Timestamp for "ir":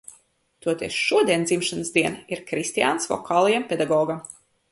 2.35-2.41